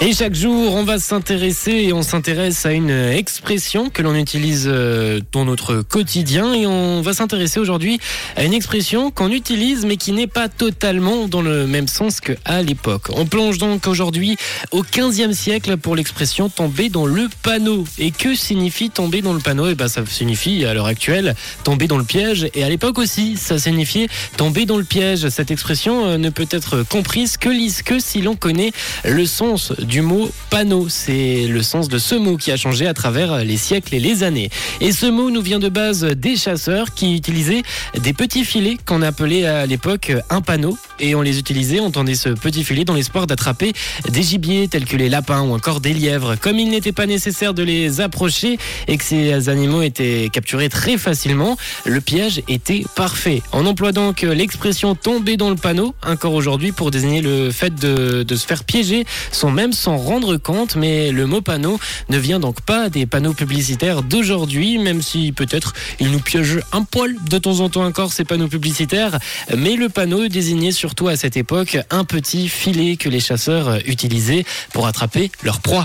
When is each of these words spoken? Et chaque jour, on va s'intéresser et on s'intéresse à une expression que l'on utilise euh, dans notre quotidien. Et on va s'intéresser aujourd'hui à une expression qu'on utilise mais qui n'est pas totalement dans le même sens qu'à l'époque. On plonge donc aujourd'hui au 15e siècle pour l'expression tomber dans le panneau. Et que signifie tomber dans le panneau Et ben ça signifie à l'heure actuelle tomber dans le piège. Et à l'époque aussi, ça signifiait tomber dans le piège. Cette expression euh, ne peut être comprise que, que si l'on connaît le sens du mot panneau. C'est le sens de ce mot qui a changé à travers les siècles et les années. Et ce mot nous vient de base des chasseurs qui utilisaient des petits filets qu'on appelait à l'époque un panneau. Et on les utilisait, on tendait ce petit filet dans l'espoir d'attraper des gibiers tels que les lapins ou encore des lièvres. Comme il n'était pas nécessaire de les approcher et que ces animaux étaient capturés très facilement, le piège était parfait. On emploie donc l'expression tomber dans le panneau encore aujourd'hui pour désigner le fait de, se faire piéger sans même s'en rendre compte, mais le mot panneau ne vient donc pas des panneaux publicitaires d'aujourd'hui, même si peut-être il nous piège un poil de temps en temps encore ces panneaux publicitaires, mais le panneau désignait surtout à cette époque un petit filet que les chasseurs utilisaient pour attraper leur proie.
Et 0.00 0.12
chaque 0.12 0.34
jour, 0.34 0.74
on 0.74 0.82
va 0.82 0.98
s'intéresser 0.98 1.70
et 1.70 1.92
on 1.92 2.02
s'intéresse 2.02 2.66
à 2.66 2.72
une 2.72 2.90
expression 2.90 3.90
que 3.90 4.02
l'on 4.02 4.16
utilise 4.16 4.68
euh, 4.70 5.20
dans 5.30 5.44
notre 5.44 5.82
quotidien. 5.82 6.52
Et 6.52 6.66
on 6.66 7.00
va 7.00 7.12
s'intéresser 7.12 7.60
aujourd'hui 7.60 8.00
à 8.34 8.42
une 8.42 8.52
expression 8.52 9.12
qu'on 9.12 9.30
utilise 9.30 9.86
mais 9.86 9.96
qui 9.96 10.10
n'est 10.10 10.26
pas 10.26 10.48
totalement 10.48 11.28
dans 11.28 11.42
le 11.42 11.68
même 11.68 11.86
sens 11.86 12.20
qu'à 12.20 12.60
l'époque. 12.62 13.06
On 13.14 13.24
plonge 13.24 13.58
donc 13.58 13.86
aujourd'hui 13.86 14.36
au 14.72 14.82
15e 14.82 15.32
siècle 15.32 15.76
pour 15.76 15.94
l'expression 15.94 16.48
tomber 16.48 16.88
dans 16.88 17.06
le 17.06 17.28
panneau. 17.42 17.84
Et 17.98 18.10
que 18.10 18.34
signifie 18.34 18.90
tomber 18.90 19.22
dans 19.22 19.32
le 19.32 19.40
panneau 19.40 19.68
Et 19.68 19.76
ben 19.76 19.86
ça 19.86 20.04
signifie 20.04 20.64
à 20.64 20.74
l'heure 20.74 20.86
actuelle 20.86 21.36
tomber 21.62 21.86
dans 21.86 21.98
le 21.98 22.04
piège. 22.04 22.48
Et 22.54 22.64
à 22.64 22.68
l'époque 22.68 22.98
aussi, 22.98 23.36
ça 23.36 23.60
signifiait 23.60 24.08
tomber 24.36 24.66
dans 24.66 24.76
le 24.76 24.84
piège. 24.84 25.28
Cette 25.28 25.52
expression 25.52 26.04
euh, 26.04 26.18
ne 26.18 26.30
peut 26.30 26.48
être 26.50 26.82
comprise 26.82 27.36
que, 27.36 27.48
que 27.84 28.00
si 28.00 28.22
l'on 28.22 28.34
connaît 28.34 28.72
le 29.04 29.24
sens 29.24 29.72
du 29.84 30.02
mot 30.02 30.30
panneau. 30.50 30.88
C'est 30.88 31.46
le 31.46 31.62
sens 31.62 31.88
de 31.88 31.98
ce 31.98 32.14
mot 32.14 32.36
qui 32.36 32.50
a 32.50 32.56
changé 32.56 32.86
à 32.86 32.94
travers 32.94 33.44
les 33.44 33.56
siècles 33.56 33.94
et 33.94 34.00
les 34.00 34.22
années. 34.22 34.50
Et 34.80 34.92
ce 34.92 35.06
mot 35.06 35.30
nous 35.30 35.42
vient 35.42 35.58
de 35.58 35.68
base 35.68 36.04
des 36.04 36.36
chasseurs 36.36 36.94
qui 36.94 37.14
utilisaient 37.14 37.62
des 38.00 38.12
petits 38.12 38.44
filets 38.44 38.76
qu'on 38.84 39.02
appelait 39.02 39.46
à 39.46 39.66
l'époque 39.66 40.12
un 40.30 40.40
panneau. 40.40 40.76
Et 41.00 41.14
on 41.14 41.22
les 41.22 41.38
utilisait, 41.38 41.80
on 41.80 41.90
tendait 41.90 42.14
ce 42.14 42.28
petit 42.28 42.64
filet 42.64 42.84
dans 42.84 42.94
l'espoir 42.94 43.26
d'attraper 43.26 43.72
des 44.10 44.22
gibiers 44.22 44.68
tels 44.68 44.84
que 44.84 44.96
les 44.96 45.08
lapins 45.08 45.42
ou 45.42 45.52
encore 45.52 45.80
des 45.80 45.92
lièvres. 45.92 46.36
Comme 46.36 46.58
il 46.58 46.70
n'était 46.70 46.92
pas 46.92 47.06
nécessaire 47.06 47.54
de 47.54 47.62
les 47.62 48.00
approcher 48.00 48.58
et 48.88 48.96
que 48.96 49.04
ces 49.04 49.48
animaux 49.48 49.82
étaient 49.82 50.30
capturés 50.32 50.68
très 50.68 50.98
facilement, 50.98 51.56
le 51.84 52.00
piège 52.00 52.42
était 52.48 52.84
parfait. 52.94 53.42
On 53.52 53.66
emploie 53.66 53.92
donc 53.92 54.22
l'expression 54.22 54.94
tomber 54.94 55.36
dans 55.36 55.50
le 55.50 55.56
panneau 55.56 55.94
encore 56.06 56.34
aujourd'hui 56.34 56.72
pour 56.72 56.90
désigner 56.90 57.22
le 57.22 57.50
fait 57.50 57.74
de, 57.74 58.24
se 58.34 58.46
faire 58.46 58.64
piéger 58.64 59.04
sans 59.32 59.50
même 59.50 59.72
s'en 59.74 59.96
rendre 59.96 60.36
compte, 60.36 60.76
mais 60.76 61.10
le 61.10 61.26
mot 61.26 61.40
panneau 61.40 61.78
ne 62.08 62.18
vient 62.18 62.40
donc 62.40 62.60
pas 62.60 62.88
des 62.88 63.06
panneaux 63.06 63.34
publicitaires 63.34 64.02
d'aujourd'hui, 64.02 64.78
même 64.78 65.02
si 65.02 65.32
peut-être 65.32 65.74
il 66.00 66.10
nous 66.10 66.20
piège 66.20 66.60
un 66.72 66.82
poil 66.82 67.16
de 67.28 67.38
temps 67.38 67.60
en 67.60 67.68
temps 67.68 67.84
encore 67.84 68.12
ces 68.12 68.24
panneaux 68.24 68.48
publicitaires, 68.48 69.18
mais 69.56 69.76
le 69.76 69.88
panneau 69.88 70.28
désignait 70.28 70.72
surtout 70.72 71.08
à 71.08 71.16
cette 71.16 71.36
époque 71.36 71.78
un 71.90 72.04
petit 72.04 72.48
filet 72.48 72.96
que 72.96 73.08
les 73.08 73.20
chasseurs 73.20 73.78
utilisaient 73.86 74.44
pour 74.72 74.86
attraper 74.86 75.30
leur 75.42 75.60
proie. 75.60 75.82